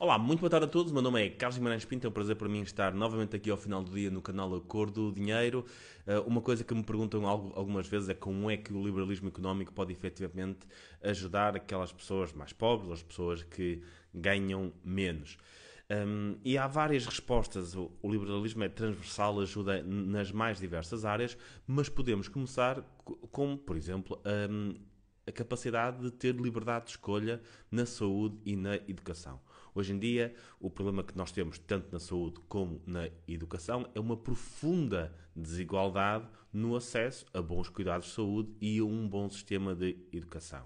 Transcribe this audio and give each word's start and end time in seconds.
Olá, 0.00 0.16
muito 0.16 0.38
boa 0.38 0.48
tarde 0.48 0.64
a 0.64 0.68
todos. 0.68 0.92
Meu 0.92 1.02
nome 1.02 1.26
é 1.26 1.28
Carlos 1.28 1.58
Guimarães 1.58 1.84
Pinto. 1.84 2.06
É 2.06 2.10
um 2.10 2.12
prazer 2.12 2.36
para 2.36 2.48
mim 2.48 2.60
estar 2.60 2.94
novamente 2.94 3.34
aqui 3.34 3.50
ao 3.50 3.56
final 3.56 3.82
do 3.82 3.90
dia 3.90 4.08
no 4.12 4.22
canal 4.22 4.54
Acordo 4.54 5.10
Dinheiro. 5.10 5.64
Uh, 6.06 6.20
uma 6.20 6.40
coisa 6.40 6.62
que 6.62 6.72
me 6.72 6.84
perguntam 6.84 7.26
algumas 7.26 7.88
vezes 7.88 8.08
é 8.08 8.14
como 8.14 8.48
é 8.48 8.56
que 8.56 8.72
o 8.72 8.80
liberalismo 8.80 9.26
económico 9.26 9.72
pode 9.72 9.92
efetivamente 9.92 10.60
ajudar 11.02 11.56
aquelas 11.56 11.90
pessoas 11.90 12.32
mais 12.32 12.52
pobres, 12.52 12.92
as 12.92 13.02
pessoas 13.02 13.42
que 13.42 13.82
ganham 14.14 14.72
menos. 14.84 15.36
Um, 15.90 16.36
e 16.44 16.56
há 16.56 16.68
várias 16.68 17.04
respostas. 17.04 17.74
O, 17.74 17.90
o, 18.00 18.08
liberalismo 18.08 18.62
é 18.62 18.68
transversal, 18.68 19.40
ajuda 19.40 19.82
nas 19.82 20.30
mais 20.30 20.60
diversas 20.60 21.04
áreas, 21.04 21.36
mas 21.66 21.88
podemos 21.88 22.28
começar 22.28 22.82
com, 23.32 23.56
por 23.56 23.76
exemplo, 23.76 24.22
um, 24.48 24.74
a 25.28 25.32
capacidade 25.32 26.02
de 26.02 26.10
ter 26.10 26.34
liberdade 26.34 26.86
de 26.86 26.90
escolha 26.92 27.40
na 27.70 27.84
saúde 27.84 28.38
e 28.44 28.56
na 28.56 28.76
educação. 28.76 29.40
Hoje 29.74 29.92
em 29.92 29.98
dia, 29.98 30.34
o 30.58 30.70
problema 30.70 31.04
que 31.04 31.16
nós 31.16 31.30
temos, 31.30 31.58
tanto 31.58 31.92
na 31.92 32.00
saúde 32.00 32.40
como 32.48 32.82
na 32.86 33.08
educação, 33.28 33.88
é 33.94 34.00
uma 34.00 34.16
profunda 34.16 35.14
desigualdade 35.36 36.26
no 36.52 36.74
acesso 36.74 37.26
a 37.32 37.42
bons 37.42 37.68
cuidados 37.68 38.08
de 38.08 38.14
saúde 38.14 38.52
e 38.60 38.78
a 38.78 38.84
um 38.84 39.06
bom 39.06 39.28
sistema 39.28 39.74
de 39.74 39.96
educação. 40.12 40.64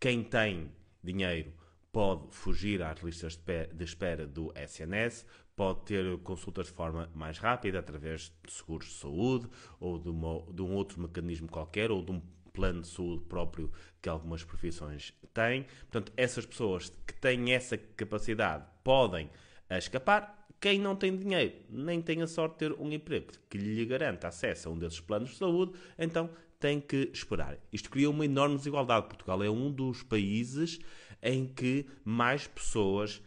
Quem 0.00 0.24
tem 0.24 0.72
dinheiro 1.04 1.52
pode 1.92 2.34
fugir 2.34 2.82
às 2.82 3.00
listas 3.00 3.36
de 3.36 3.84
espera 3.84 4.26
do 4.26 4.52
SNS, 4.56 5.26
pode 5.54 5.80
ter 5.80 6.18
consultas 6.18 6.66
de 6.66 6.72
forma 6.72 7.10
mais 7.14 7.38
rápida 7.38 7.80
através 7.80 8.32
de 8.44 8.52
seguros 8.52 8.86
de 8.86 8.94
saúde 8.94 9.48
ou 9.80 9.98
de, 9.98 10.08
uma, 10.08 10.40
de 10.52 10.62
um 10.62 10.72
outro 10.72 11.00
mecanismo 11.00 11.48
qualquer 11.48 11.90
ou 11.90 12.02
de 12.02 12.12
um 12.12 12.22
plano 12.48 12.82
de 12.82 12.88
saúde 12.88 13.24
próprio 13.24 13.70
que 14.00 14.08
algumas 14.08 14.44
profissões 14.44 15.12
têm. 15.32 15.64
Portanto, 15.90 16.12
essas 16.16 16.46
pessoas 16.46 16.92
que 17.06 17.14
têm 17.14 17.52
essa 17.52 17.76
capacidade 17.76 18.64
podem 18.82 19.30
escapar. 19.70 20.46
Quem 20.60 20.80
não 20.80 20.96
tem 20.96 21.16
dinheiro 21.16 21.54
nem 21.70 22.02
tem 22.02 22.20
a 22.20 22.26
sorte 22.26 22.54
de 22.54 22.58
ter 22.58 22.72
um 22.80 22.90
emprego 22.90 23.32
que 23.48 23.56
lhe 23.56 23.84
garanta 23.84 24.28
acesso 24.28 24.68
a 24.68 24.72
um 24.72 24.78
desses 24.78 24.98
planos 24.98 25.30
de 25.30 25.36
saúde, 25.36 25.78
então 25.96 26.28
tem 26.58 26.80
que 26.80 27.10
esperar. 27.12 27.56
Isto 27.72 27.90
cria 27.90 28.10
uma 28.10 28.24
enorme 28.24 28.56
desigualdade. 28.56 29.06
Portugal 29.06 29.42
é 29.42 29.50
um 29.50 29.70
dos 29.70 30.02
países 30.02 30.80
em 31.22 31.46
que 31.46 31.86
mais 32.04 32.46
pessoas 32.46 33.22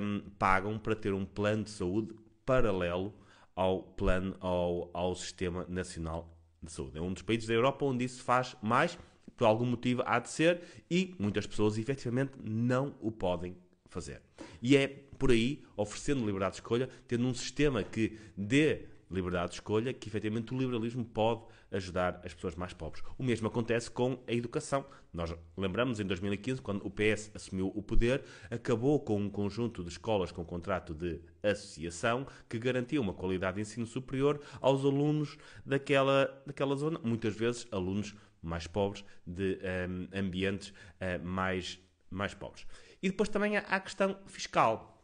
um, 0.00 0.20
pagam 0.38 0.78
para 0.78 0.94
ter 0.94 1.14
um 1.14 1.24
plano 1.24 1.64
de 1.64 1.70
saúde 1.70 2.14
paralelo 2.44 3.14
ao 3.54 3.82
plano 3.82 4.36
ao, 4.40 4.90
ao 4.92 5.14
sistema 5.14 5.64
nacional 5.68 6.35
de 6.62 6.72
saúde. 6.72 6.98
É 6.98 7.00
um 7.00 7.12
dos 7.12 7.22
países 7.22 7.46
da 7.46 7.54
Europa 7.54 7.84
onde 7.84 8.04
isso 8.04 8.22
faz 8.22 8.56
mais, 8.62 8.98
por 9.36 9.46
algum 9.46 9.66
motivo 9.66 10.02
há 10.06 10.18
de 10.18 10.30
ser, 10.30 10.62
e 10.90 11.14
muitas 11.18 11.46
pessoas 11.46 11.78
efetivamente 11.78 12.32
não 12.42 12.94
o 13.00 13.10
podem 13.10 13.56
fazer. 13.88 14.22
E 14.60 14.76
é 14.76 14.88
por 15.18 15.30
aí, 15.30 15.62
oferecendo 15.76 16.24
liberdade 16.24 16.52
de 16.52 16.56
escolha, 16.58 16.88
tendo 17.06 17.26
um 17.26 17.34
sistema 17.34 17.82
que 17.82 18.18
dê 18.36 18.86
liberdade 19.10 19.50
de 19.50 19.54
escolha, 19.54 19.92
que 19.92 20.08
efetivamente 20.08 20.52
o 20.52 20.58
liberalismo 20.58 21.04
pode 21.04 21.42
ajudar 21.70 22.20
as 22.24 22.34
pessoas 22.34 22.54
mais 22.54 22.72
pobres. 22.72 23.02
O 23.18 23.22
mesmo 23.22 23.46
acontece 23.46 23.90
com 23.90 24.18
a 24.26 24.32
educação. 24.32 24.84
Nós 25.12 25.34
lembramos 25.56 26.00
em 26.00 26.04
2015, 26.04 26.60
quando 26.60 26.84
o 26.84 26.90
PS 26.90 27.30
assumiu 27.34 27.72
o 27.74 27.82
poder, 27.82 28.24
acabou 28.50 29.00
com 29.00 29.20
um 29.20 29.30
conjunto 29.30 29.82
de 29.82 29.90
escolas 29.90 30.32
com 30.32 30.44
contrato 30.44 30.94
de 30.94 31.20
associação 31.42 32.26
que 32.48 32.58
garantia 32.58 33.00
uma 33.00 33.14
qualidade 33.14 33.56
de 33.56 33.62
ensino 33.62 33.86
superior 33.86 34.40
aos 34.60 34.84
alunos 34.84 35.36
daquela, 35.64 36.42
daquela 36.46 36.74
zona, 36.76 36.98
muitas 37.02 37.34
vezes 37.34 37.66
alunos 37.70 38.14
mais 38.42 38.66
pobres 38.66 39.04
de 39.26 39.58
um, 39.88 40.18
ambientes 40.18 40.68
uh, 40.68 41.24
mais, 41.24 41.78
mais 42.10 42.34
pobres. 42.34 42.66
E 43.02 43.08
depois 43.08 43.28
também 43.28 43.56
há 43.56 43.60
a 43.60 43.80
questão 43.80 44.16
fiscal. 44.26 44.95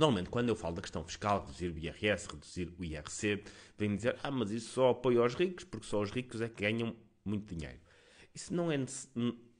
Normalmente, 0.00 0.30
quando 0.30 0.48
eu 0.48 0.56
falo 0.56 0.76
da 0.76 0.80
questão 0.80 1.04
fiscal, 1.04 1.40
reduzir 1.40 1.68
o 1.68 1.76
IRS, 1.76 2.26
reduzir 2.26 2.72
o 2.78 2.82
IRC, 2.82 3.44
vem-me 3.76 3.96
dizer, 3.96 4.16
ah, 4.22 4.30
mas 4.30 4.50
isso 4.50 4.72
só 4.72 4.88
apoia 4.92 5.20
aos 5.20 5.34
ricos, 5.34 5.64
porque 5.64 5.86
só 5.86 6.00
os 6.00 6.10
ricos 6.10 6.40
é 6.40 6.48
que 6.48 6.62
ganham 6.62 6.96
muito 7.22 7.54
dinheiro. 7.54 7.78
Isso 8.34 8.54
não 8.54 8.72
é, 8.72 8.78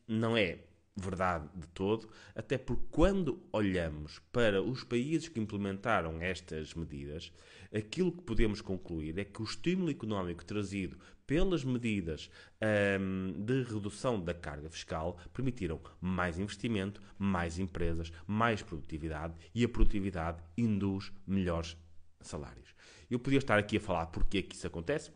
não 0.08 0.34
é 0.38 0.60
verdade 1.00 1.48
de 1.54 1.66
todo, 1.68 2.08
até 2.34 2.58
porque 2.58 2.84
quando 2.90 3.42
olhamos 3.52 4.20
para 4.32 4.62
os 4.62 4.84
países 4.84 5.28
que 5.28 5.40
implementaram 5.40 6.20
estas 6.20 6.74
medidas, 6.74 7.32
aquilo 7.74 8.12
que 8.12 8.22
podemos 8.22 8.60
concluir 8.60 9.18
é 9.18 9.24
que 9.24 9.40
o 9.40 9.44
estímulo 9.44 9.90
económico 9.90 10.44
trazido 10.44 10.96
pelas 11.26 11.62
medidas 11.62 12.28
hum, 13.00 13.32
de 13.38 13.62
redução 13.62 14.20
da 14.20 14.34
carga 14.34 14.68
fiscal 14.68 15.16
permitiram 15.32 15.80
mais 16.00 16.40
investimento, 16.40 17.00
mais 17.16 17.58
empresas, 17.58 18.12
mais 18.26 18.62
produtividade 18.62 19.34
e 19.54 19.64
a 19.64 19.68
produtividade 19.68 20.42
induz 20.58 21.12
melhores 21.24 21.76
salários. 22.20 22.74
Eu 23.08 23.20
podia 23.20 23.38
estar 23.38 23.58
aqui 23.58 23.76
a 23.76 23.80
falar 23.80 24.06
porque 24.06 24.38
é 24.38 24.42
que 24.42 24.56
isso 24.56 24.66
acontece, 24.66 25.12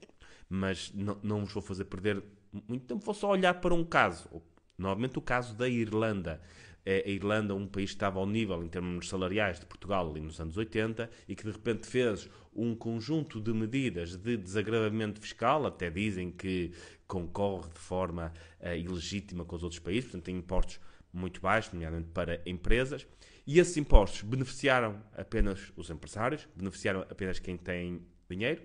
mas 0.48 0.92
não, 0.94 1.18
não 1.20 1.40
vos 1.40 1.52
vou 1.52 1.62
fazer 1.62 1.84
perder 1.84 2.22
muito 2.68 2.86
tempo, 2.86 3.04
vou 3.04 3.14
só 3.14 3.30
olhar 3.30 3.54
para 3.54 3.74
um 3.74 3.84
caso, 3.84 4.28
Novamente 4.76 5.18
o 5.18 5.22
caso 5.22 5.54
da 5.54 5.68
Irlanda. 5.68 6.40
É, 6.86 7.02
a 7.06 7.08
Irlanda, 7.08 7.54
um 7.54 7.66
país 7.66 7.90
que 7.90 7.96
estava 7.96 8.18
ao 8.18 8.26
nível 8.26 8.62
em 8.62 8.68
termos 8.68 9.08
salariais 9.08 9.58
de 9.58 9.64
Portugal 9.64 10.10
ali 10.10 10.20
nos 10.20 10.38
anos 10.38 10.56
80 10.56 11.08
e 11.26 11.34
que 11.34 11.42
de 11.42 11.50
repente 11.50 11.86
fez 11.86 12.28
um 12.54 12.74
conjunto 12.74 13.40
de 13.40 13.52
medidas 13.54 14.16
de 14.16 14.36
desagravamento 14.36 15.18
fiscal, 15.18 15.66
até 15.66 15.90
dizem 15.90 16.30
que 16.30 16.72
concorre 17.06 17.70
de 17.72 17.80
forma 17.80 18.32
uh, 18.60 18.76
ilegítima 18.76 19.46
com 19.46 19.56
os 19.56 19.62
outros 19.62 19.80
países, 19.80 20.04
portanto 20.04 20.24
tem 20.24 20.36
impostos 20.36 20.78
muito 21.10 21.40
baixos, 21.40 21.72
nomeadamente 21.72 22.10
para 22.10 22.42
empresas, 22.44 23.06
e 23.46 23.58
esses 23.58 23.76
impostos 23.76 24.22
beneficiaram 24.22 25.00
apenas 25.16 25.72
os 25.76 25.88
empresários, 25.88 26.48
beneficiaram 26.56 27.00
apenas 27.02 27.38
quem 27.38 27.56
tem 27.56 28.02
dinheiro. 28.28 28.62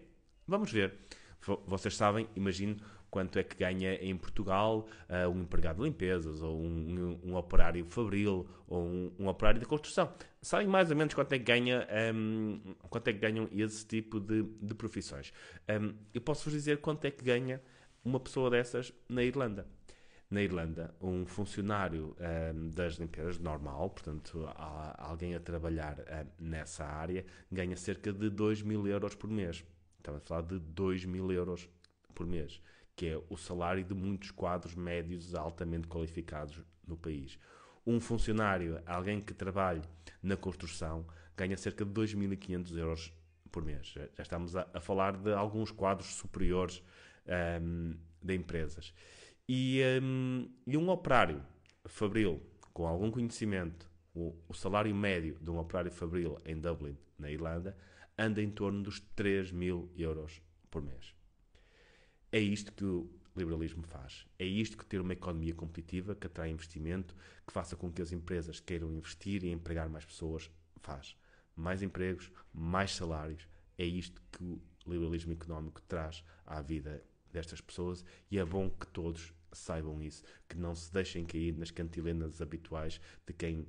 Vamos 0.47 0.71
ver. 0.71 0.93
Vocês 1.65 1.95
sabem, 1.95 2.27
imagino, 2.35 2.77
quanto 3.09 3.39
é 3.39 3.43
que 3.43 3.55
ganha 3.55 3.95
em 3.95 4.15
Portugal 4.15 4.87
uh, 5.09 5.29
um 5.29 5.41
empregado 5.41 5.77
de 5.77 5.83
limpezas, 5.83 6.41
ou 6.41 6.59
um, 6.61 7.19
um, 7.23 7.31
um 7.31 7.35
operário 7.35 7.85
fabril, 7.85 8.47
ou 8.67 8.83
um, 8.83 9.11
um, 9.19 9.27
operário 9.27 9.59
de 9.59 9.65
construção. 9.65 10.13
Sabem 10.41 10.67
mais 10.67 10.89
ou 10.89 10.97
menos 10.97 11.13
quanto 11.13 11.33
é 11.33 11.39
que, 11.39 11.45
ganha, 11.45 11.87
um, 12.13 12.75
quanto 12.89 13.07
é 13.07 13.13
que 13.13 13.19
ganham 13.19 13.49
esse 13.51 13.85
tipo 13.85 14.19
de, 14.19 14.43
de 14.43 14.73
profissões. 14.73 15.33
eu 16.13 16.21
posso 16.21 16.45
vos 16.45 16.53
dizer 16.53 16.79
quanto 16.79 17.05
é 17.05 17.11
que 17.11 17.23
ganha 17.23 17.61
uma 18.03 18.19
pessoa 18.19 18.49
dessas 18.49 18.93
na 19.07 19.23
Irlanda. 19.23 19.67
Na 20.29 20.43
Irlanda, 20.43 20.93
um 21.01 21.25
funcionário 21.25 22.15
das 22.75 22.93
limpezas 22.93 23.39
normal, 23.39 23.89
portanto, 23.89 24.47
alguém 24.95 25.33
a 25.33 25.39
trabalhar 25.39 25.97
nessa 26.39 26.85
área, 26.85 27.25
ganha 27.51 27.75
cerca 27.75 28.13
de 28.13 28.29
2 28.29 28.61
mil 28.61 28.87
euros 28.87 29.15
por 29.15 29.27
mês. 29.27 29.65
Estamos 29.97 30.21
a 30.21 30.25
falar 30.25 30.41
de 30.43 30.59
2 30.59 31.05
mil 31.05 31.31
euros 31.31 31.67
por 32.13 32.27
mês 32.27 32.61
que 32.99 33.07
é 33.07 33.21
o 33.29 33.37
salário 33.37 33.81
de 33.81 33.93
muitos 33.93 34.29
quadros 34.29 34.75
médios 34.75 35.33
altamente 35.33 35.87
qualificados 35.87 36.61
no 36.85 36.97
país. 36.97 37.39
Um 37.87 37.97
funcionário, 37.97 38.83
alguém 38.85 39.21
que 39.21 39.33
trabalhe 39.33 39.81
na 40.21 40.35
construção, 40.35 41.07
ganha 41.37 41.55
cerca 41.55 41.85
de 41.85 41.91
2.500 41.91 42.77
euros 42.77 43.13
por 43.49 43.63
mês. 43.63 43.87
Já 43.87 44.21
estamos 44.21 44.53
a, 44.53 44.67
a, 44.73 44.81
falar 44.81 45.15
de 45.15 45.31
alguns 45.31 45.71
quadros 45.71 46.07
superiores 46.07 46.83
um, 47.61 47.95
de 48.21 48.35
empresas. 48.35 48.93
E, 49.47 49.81
um, 50.03 50.51
e, 50.67 50.75
um, 50.75 50.89
operário 50.89 51.41
fabril 51.85 52.43
com 52.73 52.85
algum 52.85 53.09
conhecimento, 53.09 53.89
o, 54.13 54.35
o, 54.49 54.53
salário 54.53 54.93
médio 54.93 55.37
de 55.39 55.49
um 55.49 55.57
operário 55.57 55.89
fabril 55.89 56.37
em 56.43 56.59
Dublin, 56.59 56.97
na 57.17 57.31
Irlanda, 57.31 57.77
anda 58.17 58.41
em 58.41 58.49
torno 58.51 58.83
dos 58.83 58.99
3 59.15 59.53
mil 59.53 59.89
euros 59.95 60.41
por 60.69 60.81
mês. 60.81 61.17
É 62.31 62.39
isto 62.39 62.71
que 62.71 62.85
o 62.85 63.09
liberalismo 63.35 63.83
faz. 63.83 64.25
É 64.37 64.45
isto 64.45 64.77
que 64.77 64.85
ter 64.85 65.01
uma 65.01 65.13
economia 65.13 65.53
competitiva, 65.53 66.15
que 66.15 66.27
atrai 66.27 66.49
investimento, 66.49 67.15
que 67.45 67.53
faça 67.53 67.75
com 67.75 67.91
que 67.91 68.01
as 68.01 68.11
empresas 68.11 68.59
queiram 68.59 68.93
investir 68.93 69.43
e 69.43 69.51
empregar 69.51 69.89
mais 69.89 70.05
pessoas, 70.05 70.49
faz. 70.81 71.15
Mais 71.55 71.81
empregos, 71.81 72.31
mais 72.53 72.95
salários. 72.95 73.47
É 73.77 73.85
isto 73.85 74.21
que 74.31 74.43
o 74.43 74.61
liberalismo 74.87 75.33
económico 75.33 75.81
traz 75.83 76.23
à 76.45 76.61
vida 76.61 77.03
destas 77.31 77.61
pessoas 77.61 78.03
e 78.29 78.37
é 78.37 78.45
bom 78.45 78.69
que 78.69 78.87
todos 78.87 79.33
saibam 79.51 80.01
isso, 80.01 80.23
que 80.47 80.57
não 80.57 80.75
se 80.75 80.91
deixem 80.91 81.25
cair 81.25 81.57
nas 81.57 81.71
cantilenas 81.71 82.41
habituais 82.41 83.01
de 83.25 83.33
quem 83.33 83.67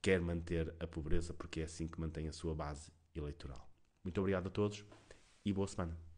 quer 0.00 0.20
manter 0.20 0.74
a 0.80 0.86
pobreza, 0.86 1.32
porque 1.32 1.60
é 1.60 1.64
assim 1.64 1.86
que 1.86 2.00
mantém 2.00 2.26
a 2.28 2.32
sua 2.32 2.54
base 2.54 2.90
eleitoral. 3.14 3.70
Muito 4.02 4.18
obrigado 4.18 4.48
a 4.48 4.50
todos 4.50 4.84
e 5.44 5.52
boa 5.52 5.68
semana. 5.68 6.11